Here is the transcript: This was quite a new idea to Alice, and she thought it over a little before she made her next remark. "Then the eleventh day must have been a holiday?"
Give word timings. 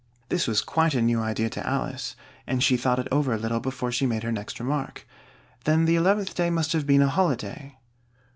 This 0.29 0.47
was 0.47 0.61
quite 0.61 0.95
a 0.95 1.01
new 1.03 1.21
idea 1.21 1.47
to 1.51 1.63
Alice, 1.67 2.15
and 2.47 2.63
she 2.63 2.75
thought 2.75 2.97
it 2.97 3.07
over 3.11 3.33
a 3.33 3.37
little 3.37 3.59
before 3.59 3.91
she 3.91 4.07
made 4.07 4.23
her 4.23 4.31
next 4.31 4.59
remark. 4.59 5.05
"Then 5.65 5.85
the 5.85 5.95
eleventh 5.95 6.33
day 6.33 6.49
must 6.49 6.73
have 6.73 6.87
been 6.87 7.03
a 7.03 7.07
holiday?" 7.07 7.77